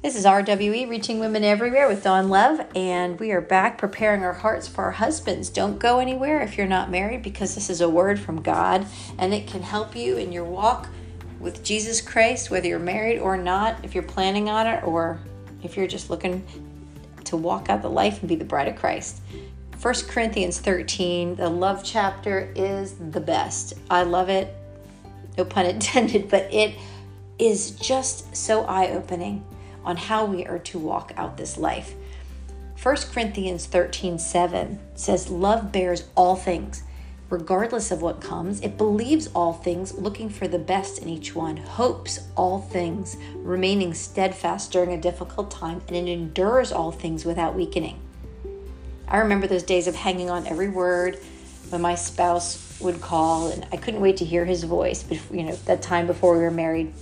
This 0.00 0.14
is 0.14 0.24
RWE, 0.24 0.88
Reaching 0.88 1.18
Women 1.18 1.42
Everywhere 1.42 1.88
with 1.88 2.04
Dawn 2.04 2.28
Love, 2.28 2.64
and 2.76 3.18
we 3.18 3.32
are 3.32 3.40
back 3.40 3.78
preparing 3.78 4.22
our 4.22 4.32
hearts 4.32 4.68
for 4.68 4.84
our 4.84 4.92
husbands. 4.92 5.50
Don't 5.50 5.80
go 5.80 5.98
anywhere 5.98 6.40
if 6.40 6.56
you're 6.56 6.68
not 6.68 6.88
married 6.88 7.24
because 7.24 7.56
this 7.56 7.68
is 7.68 7.80
a 7.80 7.88
word 7.88 8.20
from 8.20 8.40
God 8.40 8.86
and 9.18 9.34
it 9.34 9.48
can 9.48 9.60
help 9.60 9.96
you 9.96 10.16
in 10.16 10.30
your 10.30 10.44
walk 10.44 10.88
with 11.40 11.64
Jesus 11.64 12.00
Christ, 12.00 12.48
whether 12.48 12.68
you're 12.68 12.78
married 12.78 13.18
or 13.18 13.36
not, 13.36 13.84
if 13.84 13.92
you're 13.92 14.04
planning 14.04 14.48
on 14.48 14.68
it, 14.68 14.84
or 14.84 15.18
if 15.64 15.76
you're 15.76 15.88
just 15.88 16.10
looking 16.10 16.46
to 17.24 17.36
walk 17.36 17.68
out 17.68 17.82
the 17.82 17.90
life 17.90 18.20
and 18.20 18.28
be 18.28 18.36
the 18.36 18.44
bride 18.44 18.68
of 18.68 18.76
Christ. 18.76 19.20
1 19.82 19.94
Corinthians 20.06 20.60
13, 20.60 21.34
the 21.34 21.48
love 21.48 21.82
chapter 21.82 22.52
is 22.54 22.94
the 22.94 23.20
best. 23.20 23.74
I 23.90 24.04
love 24.04 24.28
it, 24.28 24.54
no 25.36 25.44
pun 25.44 25.66
intended, 25.66 26.28
but 26.28 26.54
it 26.54 26.76
is 27.40 27.72
just 27.72 28.36
so 28.36 28.64
eye 28.66 28.90
opening 28.90 29.44
on 29.88 29.96
how 29.96 30.22
we 30.26 30.44
are 30.44 30.58
to 30.58 30.78
walk 30.78 31.12
out 31.16 31.38
this 31.38 31.56
life. 31.56 31.94
1 32.80 32.96
Corinthians 33.10 33.64
13 33.64 34.18
7 34.18 34.78
says, 34.94 35.30
Love 35.30 35.72
bears 35.72 36.04
all 36.14 36.36
things, 36.36 36.82
regardless 37.30 37.90
of 37.90 38.02
what 38.02 38.20
comes. 38.20 38.60
It 38.60 38.76
believes 38.76 39.28
all 39.28 39.54
things, 39.54 39.94
looking 39.94 40.28
for 40.28 40.46
the 40.46 40.58
best 40.58 41.00
in 41.00 41.08
each 41.08 41.34
one, 41.34 41.56
hopes 41.56 42.20
all 42.36 42.60
things, 42.60 43.16
remaining 43.36 43.94
steadfast 43.94 44.70
during 44.70 44.92
a 44.92 45.00
difficult 45.00 45.50
time, 45.50 45.80
and 45.88 45.96
it 45.96 46.06
endures 46.06 46.70
all 46.70 46.92
things 46.92 47.24
without 47.24 47.54
weakening. 47.54 47.98
I 49.08 49.16
remember 49.16 49.46
those 49.46 49.62
days 49.62 49.88
of 49.88 49.96
hanging 49.96 50.28
on 50.28 50.46
every 50.46 50.68
word 50.68 51.18
when 51.70 51.80
my 51.80 51.94
spouse 51.94 52.78
would 52.78 53.00
call, 53.00 53.50
and 53.50 53.66
I 53.72 53.78
couldn't 53.78 54.02
wait 54.02 54.18
to 54.18 54.26
hear 54.26 54.44
his 54.44 54.64
voice. 54.64 55.02
But 55.02 55.18
you 55.32 55.44
know, 55.44 55.56
that 55.64 55.80
time 55.80 56.06
before 56.06 56.36
we 56.36 56.42
were 56.42 56.50
married, 56.50 56.92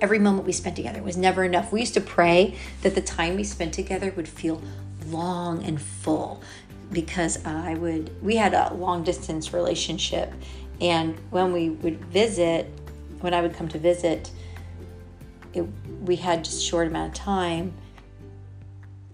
every 0.00 0.18
moment 0.18 0.46
we 0.46 0.52
spent 0.52 0.76
together 0.76 1.02
was 1.02 1.16
never 1.16 1.44
enough. 1.44 1.72
We 1.72 1.80
used 1.80 1.94
to 1.94 2.00
pray 2.00 2.56
that 2.82 2.94
the 2.94 3.00
time 3.00 3.36
we 3.36 3.44
spent 3.44 3.74
together 3.74 4.12
would 4.16 4.28
feel 4.28 4.60
long 5.06 5.62
and 5.64 5.80
full 5.80 6.42
because 6.92 7.44
I 7.44 7.74
would, 7.74 8.10
we 8.22 8.36
had 8.36 8.54
a 8.54 8.72
long 8.74 9.02
distance 9.02 9.52
relationship. 9.52 10.32
And 10.80 11.18
when 11.30 11.52
we 11.52 11.70
would 11.70 12.04
visit, 12.06 12.70
when 13.20 13.34
I 13.34 13.40
would 13.40 13.54
come 13.54 13.68
to 13.68 13.78
visit, 13.78 14.30
it, 15.52 15.66
we 16.02 16.16
had 16.16 16.44
just 16.44 16.62
short 16.62 16.86
amount 16.86 17.08
of 17.08 17.14
time 17.14 17.72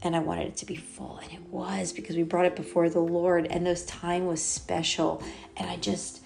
and 0.03 0.17
I 0.17 0.19
wanted 0.19 0.49
it 0.49 0.57
to 0.57 0.67
be 0.67 0.75
full. 0.75 1.19
And 1.23 1.33
it 1.33 1.43
was 1.51 1.93
because 1.93 2.17
we 2.17 2.25
brought 2.25 2.47
it 2.47 2.57
before 2.57 2.89
the 2.91 3.01
Lord 3.01 3.47
and 3.47 3.65
those 3.65 3.85
time 3.85 4.27
was 4.27 4.43
special. 4.43 5.23
And 5.57 5.71
I 5.71 5.77
just, 5.77 6.22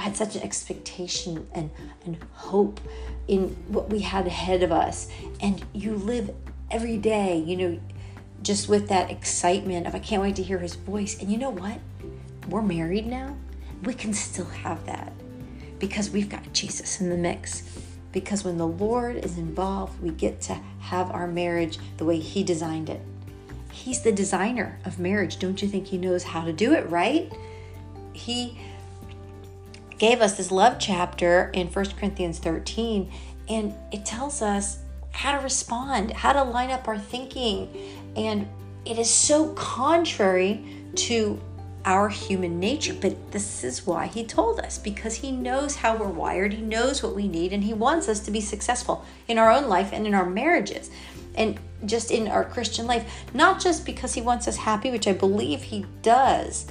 I 0.00 0.04
had 0.04 0.16
such 0.16 0.34
an 0.34 0.42
expectation 0.42 1.46
and, 1.52 1.68
and 2.06 2.16
hope 2.32 2.80
in 3.28 3.48
what 3.68 3.90
we 3.90 3.98
had 3.98 4.26
ahead 4.26 4.62
of 4.62 4.72
us. 4.72 5.08
And 5.42 5.62
you 5.74 5.94
live 5.94 6.34
every 6.70 6.96
day, 6.96 7.36
you 7.36 7.54
know, 7.54 7.80
just 8.42 8.66
with 8.66 8.88
that 8.88 9.10
excitement 9.10 9.86
of 9.86 9.94
I 9.94 9.98
can't 9.98 10.22
wait 10.22 10.36
to 10.36 10.42
hear 10.42 10.56
his 10.56 10.74
voice. 10.74 11.20
And 11.20 11.30
you 11.30 11.36
know 11.36 11.50
what? 11.50 11.80
We're 12.48 12.62
married 12.62 13.08
now. 13.08 13.36
We 13.82 13.92
can 13.92 14.14
still 14.14 14.46
have 14.46 14.86
that 14.86 15.12
because 15.78 16.08
we've 16.08 16.30
got 16.30 16.50
Jesus 16.54 17.02
in 17.02 17.10
the 17.10 17.18
mix. 17.18 17.62
Because 18.10 18.42
when 18.42 18.56
the 18.56 18.66
Lord 18.66 19.16
is 19.16 19.36
involved, 19.36 20.00
we 20.00 20.12
get 20.12 20.40
to 20.42 20.54
have 20.78 21.10
our 21.10 21.26
marriage 21.26 21.78
the 21.98 22.06
way 22.06 22.18
He 22.18 22.42
designed 22.42 22.88
it. 22.88 23.02
He's 23.70 24.00
the 24.00 24.12
designer 24.12 24.78
of 24.86 24.98
marriage. 24.98 25.38
Don't 25.38 25.60
you 25.60 25.68
think 25.68 25.88
He 25.88 25.98
knows 25.98 26.22
how 26.22 26.46
to 26.46 26.54
do 26.54 26.72
it, 26.72 26.88
right? 26.88 27.30
He 28.14 28.58
gave 30.00 30.22
us 30.22 30.38
this 30.38 30.50
love 30.50 30.78
chapter 30.78 31.50
in 31.52 31.66
1 31.66 31.84
Corinthians 31.90 32.38
13, 32.38 33.12
and 33.50 33.74
it 33.92 34.06
tells 34.06 34.40
us 34.40 34.78
how 35.12 35.36
to 35.36 35.44
respond, 35.44 36.10
how 36.12 36.32
to 36.32 36.42
line 36.42 36.70
up 36.70 36.88
our 36.88 36.98
thinking. 36.98 37.68
And 38.16 38.48
it 38.86 38.98
is 38.98 39.10
so 39.10 39.52
contrary 39.52 40.64
to 40.94 41.38
our 41.84 42.08
human 42.08 42.58
nature, 42.58 42.94
but 42.98 43.30
this 43.30 43.62
is 43.62 43.86
why 43.86 44.06
he 44.06 44.24
told 44.24 44.58
us 44.60 44.78
because 44.78 45.16
he 45.16 45.32
knows 45.32 45.76
how 45.76 45.96
we're 45.96 46.08
wired, 46.08 46.54
he 46.54 46.62
knows 46.62 47.02
what 47.02 47.14
we 47.14 47.28
need, 47.28 47.52
and 47.52 47.62
he 47.62 47.74
wants 47.74 48.08
us 48.08 48.20
to 48.20 48.30
be 48.30 48.40
successful 48.40 49.04
in 49.28 49.36
our 49.36 49.50
own 49.50 49.68
life 49.68 49.90
and 49.92 50.06
in 50.06 50.14
our 50.14 50.28
marriages 50.28 50.90
and 51.34 51.60
just 51.84 52.10
in 52.10 52.26
our 52.26 52.44
Christian 52.44 52.86
life. 52.86 53.24
Not 53.34 53.60
just 53.60 53.84
because 53.84 54.14
he 54.14 54.22
wants 54.22 54.48
us 54.48 54.56
happy, 54.56 54.90
which 54.90 55.06
I 55.06 55.12
believe 55.12 55.62
he 55.62 55.84
does, 56.00 56.66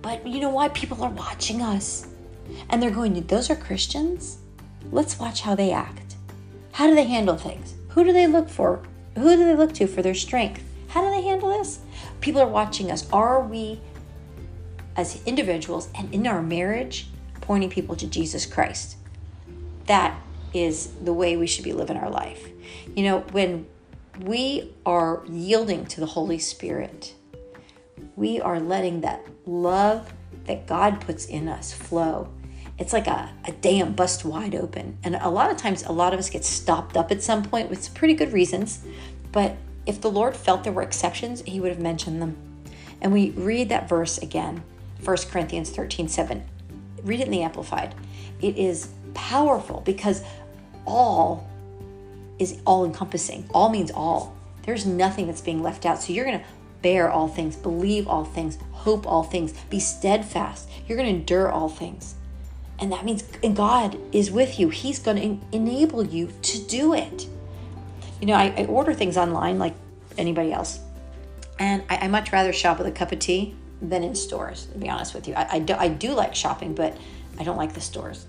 but 0.00 0.26
you 0.26 0.40
know 0.40 0.48
why? 0.48 0.70
People 0.70 1.02
are 1.02 1.10
watching 1.10 1.60
us 1.60 2.06
and 2.68 2.82
they're 2.82 2.90
going, 2.90 3.14
Those 3.26 3.50
are 3.50 3.56
Christians? 3.56 4.38
Let's 4.90 5.18
watch 5.18 5.42
how 5.42 5.54
they 5.54 5.72
act. 5.72 6.16
How 6.72 6.86
do 6.86 6.94
they 6.94 7.04
handle 7.04 7.36
things? 7.36 7.74
Who 7.90 8.04
do 8.04 8.12
they 8.12 8.26
look 8.26 8.48
for? 8.48 8.82
Who 9.16 9.36
do 9.36 9.44
they 9.44 9.54
look 9.54 9.72
to 9.74 9.86
for 9.86 10.02
their 10.02 10.14
strength? 10.14 10.62
How 10.88 11.02
do 11.02 11.10
they 11.10 11.22
handle 11.22 11.50
this? 11.50 11.80
People 12.20 12.40
are 12.40 12.48
watching 12.48 12.90
us. 12.90 13.08
Are 13.12 13.40
we, 13.40 13.80
as 14.96 15.22
individuals 15.24 15.88
and 15.94 16.12
in 16.12 16.26
our 16.26 16.42
marriage, 16.42 17.08
pointing 17.40 17.70
people 17.70 17.96
to 17.96 18.06
Jesus 18.06 18.46
Christ? 18.46 18.96
That 19.86 20.20
is 20.52 20.88
the 21.02 21.12
way 21.12 21.36
we 21.36 21.46
should 21.46 21.64
be 21.64 21.72
living 21.72 21.96
our 21.96 22.10
life. 22.10 22.48
You 22.96 23.04
know, 23.04 23.20
when 23.32 23.66
we 24.20 24.72
are 24.84 25.22
yielding 25.28 25.86
to 25.86 26.00
the 26.00 26.06
Holy 26.06 26.38
Spirit, 26.38 27.14
we 28.16 28.40
are 28.40 28.60
letting 28.60 29.00
that 29.02 29.26
love 29.46 30.12
that 30.46 30.66
God 30.66 31.00
puts 31.00 31.26
in 31.26 31.48
us 31.48 31.72
flow. 31.72 32.28
It's 32.80 32.94
like 32.94 33.06
a, 33.06 33.30
a 33.44 33.52
dam 33.52 33.92
bust 33.92 34.24
wide 34.24 34.54
open. 34.54 34.96
And 35.04 35.14
a 35.14 35.28
lot 35.28 35.50
of 35.50 35.58
times, 35.58 35.84
a 35.84 35.92
lot 35.92 36.14
of 36.14 36.18
us 36.18 36.30
get 36.30 36.46
stopped 36.46 36.96
up 36.96 37.12
at 37.12 37.22
some 37.22 37.44
point 37.44 37.68
with 37.68 37.84
some 37.84 37.94
pretty 37.94 38.14
good 38.14 38.32
reasons. 38.32 38.82
But 39.32 39.56
if 39.84 40.00
the 40.00 40.10
Lord 40.10 40.34
felt 40.34 40.64
there 40.64 40.72
were 40.72 40.82
exceptions, 40.82 41.42
He 41.42 41.60
would 41.60 41.70
have 41.70 41.78
mentioned 41.78 42.22
them. 42.22 42.38
And 43.02 43.12
we 43.12 43.30
read 43.30 43.68
that 43.68 43.86
verse 43.86 44.16
again, 44.16 44.62
1 45.04 45.16
Corinthians 45.30 45.68
13 45.70 46.08
7. 46.08 46.42
Read 47.04 47.20
it 47.20 47.26
in 47.26 47.30
the 47.30 47.42
Amplified. 47.42 47.94
It 48.40 48.56
is 48.56 48.88
powerful 49.12 49.82
because 49.82 50.24
all 50.86 51.46
is 52.38 52.60
all 52.64 52.86
encompassing. 52.86 53.46
All 53.52 53.68
means 53.68 53.90
all. 53.90 54.34
There's 54.62 54.86
nothing 54.86 55.26
that's 55.26 55.42
being 55.42 55.62
left 55.62 55.84
out. 55.84 56.00
So 56.02 56.14
you're 56.14 56.24
going 56.24 56.40
to 56.40 56.46
bear 56.80 57.10
all 57.10 57.28
things, 57.28 57.56
believe 57.56 58.08
all 58.08 58.24
things, 58.24 58.56
hope 58.72 59.06
all 59.06 59.22
things, 59.22 59.52
be 59.68 59.80
steadfast. 59.80 60.70
You're 60.88 60.96
going 60.96 61.12
to 61.12 61.18
endure 61.18 61.50
all 61.50 61.68
things. 61.68 62.14
And 62.80 62.90
that 62.92 63.04
means 63.04 63.22
God 63.54 63.98
is 64.12 64.30
with 64.30 64.58
you. 64.58 64.70
He's 64.70 64.98
going 64.98 65.16
to 65.16 65.56
enable 65.56 66.04
you 66.04 66.32
to 66.42 66.58
do 66.66 66.94
it. 66.94 67.26
You 68.20 68.26
know, 68.26 68.34
I, 68.34 68.54
I 68.56 68.64
order 68.64 68.94
things 68.94 69.16
online 69.16 69.58
like 69.58 69.74
anybody 70.16 70.52
else. 70.52 70.80
And 71.58 71.82
I, 71.90 71.98
I, 71.98 72.08
much 72.08 72.32
rather 72.32 72.54
shop 72.54 72.78
with 72.78 72.86
a 72.86 72.90
cup 72.90 73.12
of 73.12 73.18
tea 73.18 73.54
than 73.82 74.02
in 74.02 74.14
stores, 74.14 74.66
to 74.72 74.78
be 74.78 74.88
honest 74.88 75.14
with 75.14 75.28
you. 75.28 75.34
I, 75.34 75.56
I, 75.56 75.58
do, 75.58 75.74
I 75.74 75.88
do 75.88 76.12
like 76.12 76.34
shopping, 76.34 76.74
but 76.74 76.96
I 77.38 77.44
don't 77.44 77.58
like 77.58 77.74
the 77.74 77.82
stores. 77.82 78.26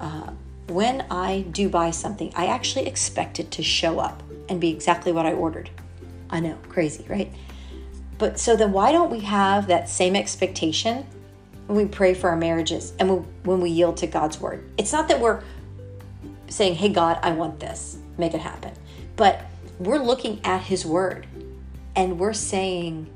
Uh, 0.00 0.32
when 0.68 1.06
I 1.10 1.42
do 1.52 1.68
buy 1.68 1.90
something, 1.90 2.32
I 2.34 2.46
actually 2.46 2.86
expect 2.86 3.38
it 3.38 3.52
to 3.52 3.62
show 3.62 4.00
up 4.00 4.22
and 4.48 4.60
be 4.60 4.70
exactly 4.70 5.12
what 5.12 5.26
I 5.26 5.32
ordered. 5.32 5.70
I 6.28 6.40
know, 6.40 6.58
crazy, 6.68 7.04
right? 7.08 7.32
But 8.18 8.40
so 8.40 8.56
then 8.56 8.72
why 8.72 8.90
don't 8.90 9.10
we 9.10 9.20
have 9.20 9.66
that 9.68 9.88
same 9.88 10.16
expectation 10.16 11.06
when 11.72 11.86
we 11.86 11.90
pray 11.90 12.12
for 12.12 12.28
our 12.28 12.36
marriages 12.36 12.92
and 12.98 13.26
when 13.44 13.60
we 13.60 13.70
yield 13.70 13.96
to 13.98 14.06
God's 14.06 14.38
word? 14.38 14.70
It's 14.76 14.92
not 14.92 15.08
that 15.08 15.20
we're 15.20 15.42
saying, 16.48 16.74
hey, 16.74 16.90
God, 16.90 17.18
I 17.22 17.32
want 17.32 17.60
this, 17.60 17.96
make 18.18 18.34
it 18.34 18.40
happen. 18.40 18.72
But 19.16 19.40
we're 19.78 19.98
looking 19.98 20.44
at 20.44 20.60
his 20.60 20.84
word 20.84 21.26
and 21.96 22.18
we're 22.18 22.34
saying, 22.34 23.08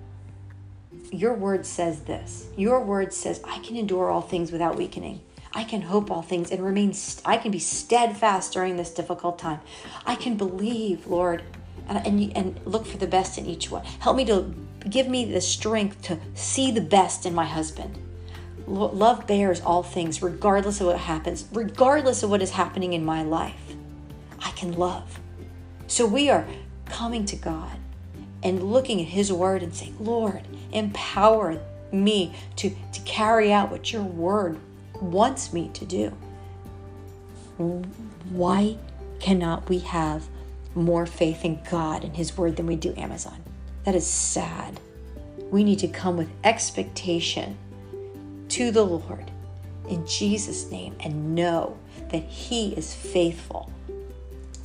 your 1.13 1.35
word 1.35 1.67
says 1.67 2.01
this. 2.01 2.47
Your 2.57 2.83
word 2.83 3.13
says, 3.13 3.43
I 3.45 3.59
can 3.59 3.77
endure 3.77 4.11
all 4.11 4.23
things 4.23 4.51
without 4.51 4.77
weakening. 4.77 5.21
I 5.53 5.65
can 5.65 5.83
hope 5.83 6.11
all 6.11 6.23
things 6.23 6.51
and 6.51 6.65
remain, 6.65 6.95
st- 6.95 7.27
I 7.27 7.37
can 7.37 7.51
be 7.51 7.59
steadfast 7.59 8.55
during 8.55 8.79
this 8.79 8.91
difficult 8.93 9.39
time. 9.39 9.61
I 10.07 10.15
can 10.15 10.37
believe, 10.37 11.07
Lord, 11.07 11.43
and, 11.89 12.07
and, 12.07 12.37
and 12.37 12.61
look 12.65 12.87
for 12.87 12.97
the 12.97 13.07
best 13.07 13.37
in 13.37 13.45
each 13.45 13.71
one. 13.71 13.85
Help 13.85 14.17
me 14.17 14.25
to 14.25 14.55
give 14.89 15.09
me 15.09 15.31
the 15.31 15.43
strength 15.43 16.01
to 16.03 16.19
see 16.35 16.71
the 16.71 16.81
best 16.81 17.27
in 17.27 17.35
my 17.35 17.45
husband. 17.45 17.99
Love 18.67 19.27
bears 19.27 19.61
all 19.61 19.83
things, 19.83 20.23
regardless 20.23 20.81
of 20.81 20.89
what 20.89 20.99
happens, 20.99 21.47
regardless 21.53 22.23
of 22.23 22.31
what 22.31 22.43
is 22.43 22.51
happening 22.51 22.93
in 22.93 23.05
my 23.05 23.23
life. 23.23 23.75
I 24.41 24.51
can 24.53 24.73
love. 24.73 25.21
So 25.87 26.05
we 26.05 26.29
are 26.31 26.47
coming 26.87 27.25
to 27.27 27.37
God 27.37 27.77
and 28.43 28.73
looking 28.73 29.01
at 29.01 29.07
His 29.07 29.33
Word 29.33 29.63
and 29.63 29.75
saying, 29.75 29.97
Lord, 30.01 30.43
empower 30.73 31.61
me 31.93 32.35
to, 32.57 32.71
to 32.93 33.01
carry 33.03 33.53
out 33.53 33.71
what 33.71 33.93
your 33.93 34.03
Word 34.03 34.59
wants 35.01 35.53
me 35.53 35.71
to 35.75 35.85
do. 35.85 36.13
Why 38.31 38.79
cannot 39.21 39.69
we 39.69 39.79
have 39.79 40.27
more 40.75 41.07
faith 41.07 41.45
in 41.45 41.61
God 41.71 42.03
and 42.05 42.17
His 42.17 42.37
Word 42.37 42.57
than 42.57 42.67
we 42.67 42.77
do 42.77 42.93
Amazon? 42.97 43.43
That 43.85 43.95
is 43.95 44.07
sad. 44.07 44.81
We 45.51 45.63
need 45.63 45.79
to 45.79 45.89
come 45.89 46.17
with 46.17 46.29
expectation 46.43 47.57
to 48.57 48.71
the 48.71 48.85
Lord 48.85 49.31
in 49.87 50.07
Jesus' 50.07 50.71
name 50.71 50.97
and 51.01 51.35
know 51.35 51.77
that 52.11 52.23
He 52.23 52.73
is 52.73 52.95
faithful. 52.95 53.71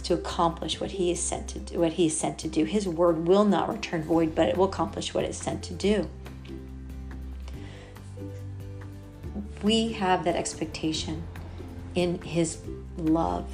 to 0.04 0.14
accomplish 0.16 0.80
what 0.80 0.92
he 0.92 1.12
is 1.12 1.20
sent 1.22 1.48
to 1.50 1.60
do, 1.60 1.80
what 1.80 1.94
he 1.94 2.08
is 2.08 2.18
sent 2.18 2.40
to 2.40 2.48
do. 2.48 2.66
His 2.66 2.88
word 2.88 3.28
will 3.28 3.46
not 3.46 3.70
return 3.70 4.04
void, 4.04 4.34
but 4.36 4.50
it 4.50 4.58
will 4.58 4.66
accomplish 4.66 5.14
what 5.14 5.24
it's 5.24 5.38
sent 5.38 5.64
to 5.64 5.74
do. 5.74 6.10
We 9.62 9.92
have 9.94 10.24
that 10.26 10.36
expectation 10.36 11.24
in 11.94 12.20
his 12.22 12.58
love 12.98 13.50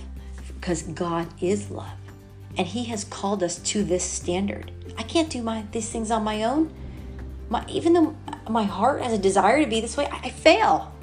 because 0.48 0.84
God 0.84 1.28
is 1.42 1.70
love. 1.70 1.98
And 2.58 2.66
he 2.66 2.86
has 2.86 3.04
called 3.04 3.44
us 3.44 3.60
to 3.60 3.84
this 3.84 4.04
standard. 4.04 4.72
I 4.98 5.04
can't 5.04 5.30
do 5.30 5.44
my 5.44 5.66
these 5.72 5.90
things 5.90 6.10
on 6.10 6.24
my 6.24 6.44
own. 6.44 6.74
My, 7.50 7.66
even 7.68 7.94
though 7.94 8.16
my 8.50 8.64
heart 8.64 9.02
has 9.02 9.14
a 9.14 9.18
desire 9.18 9.62
to 9.64 9.70
be 9.70 9.82
this 9.82 9.98
way, 9.98 10.08
I, 10.12 10.30
fail 10.30 10.94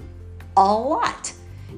a 0.57 0.75
lot. 0.75 1.33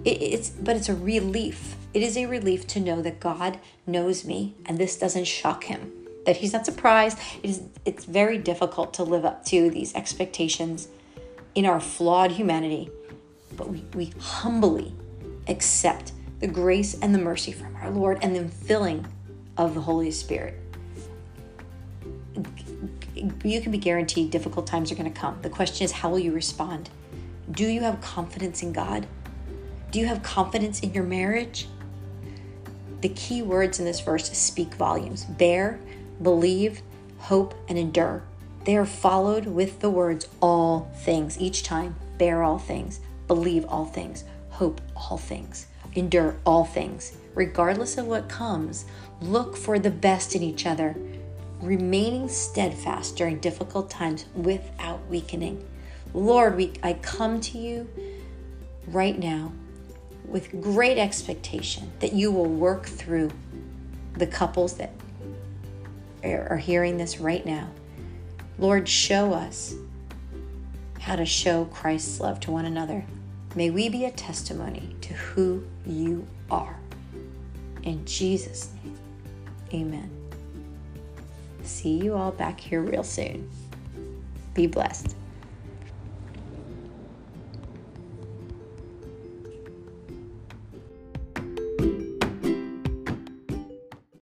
It, 0.04 0.22
it's 0.22 0.50
but 0.50 0.76
it's 0.76 0.88
a 0.88 0.94
relief. 0.94 1.76
It 1.94 2.02
is 2.02 2.16
a 2.16 2.26
relief 2.26 2.66
to 2.68 2.80
know 2.80 3.00
that 3.02 3.20
God 3.20 3.58
knows 3.86 4.24
me 4.24 4.54
and 4.66 4.78
this 4.78 4.96
doesn't 4.96 5.24
shock 5.24 5.64
him. 5.64 5.92
That 6.26 6.38
he's 6.38 6.52
not 6.52 6.66
surprised. 6.66 7.18
It 7.42 7.50
is 7.50 7.62
it's 7.84 8.04
very 8.04 8.38
difficult 8.38 8.94
to 8.94 9.02
live 9.02 9.24
up 9.24 9.44
to 9.46 9.70
these 9.70 9.94
expectations 9.94 10.88
in 11.54 11.66
our 11.66 11.80
flawed 11.80 12.32
humanity. 12.32 12.90
But 13.56 13.70
we, 13.70 13.84
we 13.94 14.12
humbly 14.20 14.94
accept 15.48 16.12
the 16.40 16.46
grace 16.46 16.94
and 17.00 17.14
the 17.14 17.18
mercy 17.18 17.52
from 17.52 17.74
our 17.76 17.90
Lord 17.90 18.18
and 18.22 18.36
the 18.36 18.48
filling 18.48 19.06
of 19.56 19.74
the 19.74 19.80
Holy 19.80 20.10
Spirit. 20.10 20.60
You 23.16 23.60
can 23.60 23.72
be 23.72 23.78
guaranteed 23.78 24.30
difficult 24.30 24.66
times 24.66 24.92
are 24.92 24.94
going 24.94 25.12
to 25.12 25.18
come. 25.18 25.38
The 25.42 25.50
question 25.50 25.84
is, 25.84 25.92
how 25.92 26.10
will 26.10 26.18
you 26.18 26.32
respond? 26.32 26.90
Do 27.50 27.66
you 27.66 27.80
have 27.80 28.00
confidence 28.00 28.62
in 28.62 28.72
God? 28.72 29.06
Do 29.90 29.98
you 29.98 30.06
have 30.06 30.22
confidence 30.22 30.80
in 30.80 30.92
your 30.92 31.04
marriage? 31.04 31.68
The 33.00 33.08
key 33.10 33.42
words 33.42 33.78
in 33.78 33.84
this 33.84 34.00
verse 34.00 34.30
speak 34.36 34.74
volumes 34.74 35.24
bear, 35.24 35.78
believe, 36.22 36.82
hope, 37.18 37.54
and 37.68 37.78
endure. 37.78 38.22
They 38.64 38.76
are 38.76 38.86
followed 38.86 39.46
with 39.46 39.80
the 39.80 39.90
words 39.90 40.28
all 40.40 40.90
things 41.02 41.40
each 41.40 41.62
time. 41.62 41.94
Bear 42.18 42.42
all 42.42 42.58
things, 42.58 43.00
believe 43.28 43.64
all 43.66 43.84
things, 43.84 44.24
hope 44.50 44.80
all 44.96 45.18
things, 45.18 45.66
endure 45.94 46.36
all 46.44 46.64
things. 46.64 47.16
Regardless 47.34 47.96
of 47.96 48.06
what 48.06 48.28
comes, 48.28 48.86
look 49.20 49.56
for 49.56 49.78
the 49.78 49.90
best 49.90 50.34
in 50.34 50.42
each 50.42 50.66
other, 50.66 50.96
remaining 51.60 52.28
steadfast 52.28 53.16
during 53.16 53.38
difficult 53.38 53.90
times 53.90 54.26
without 54.34 55.06
weakening. 55.08 55.66
Lord, 56.12 56.56
we, 56.56 56.72
I 56.82 56.94
come 56.94 57.40
to 57.42 57.58
you 57.58 57.88
right 58.88 59.18
now 59.18 59.52
with 60.24 60.60
great 60.60 60.98
expectation 60.98 61.90
that 62.00 62.12
you 62.12 62.30
will 62.30 62.46
work 62.46 62.86
through 62.86 63.30
the 64.14 64.26
couples 64.26 64.76
that 64.76 64.92
are 66.24 66.56
hearing 66.56 66.96
this 66.96 67.18
right 67.20 67.44
now. 67.44 67.68
Lord, 68.58 68.88
show 68.88 69.32
us 69.32 69.74
how 70.98 71.16
to 71.16 71.26
show 71.26 71.66
Christ's 71.66 72.20
love 72.20 72.40
to 72.40 72.50
one 72.50 72.64
another. 72.64 73.04
May 73.54 73.70
we 73.70 73.88
be 73.88 74.06
a 74.06 74.10
testimony 74.10 74.96
to 75.02 75.14
who 75.14 75.64
you 75.86 76.26
are. 76.50 76.76
In 77.84 78.04
Jesus' 78.04 78.70
name, 78.82 78.98
amen. 79.72 80.25
See 81.66 81.96
you 81.96 82.14
all 82.14 82.30
back 82.30 82.60
here 82.60 82.80
real 82.80 83.02
soon. 83.02 83.50
Be 84.54 84.68
blessed. 84.68 85.16